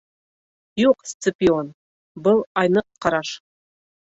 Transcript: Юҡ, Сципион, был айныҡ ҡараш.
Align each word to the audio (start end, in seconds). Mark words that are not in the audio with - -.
Юҡ, 0.81 1.03
Сципион, 1.09 1.69
был 2.29 2.43
айныҡ 2.63 2.91
ҡараш. 3.07 3.39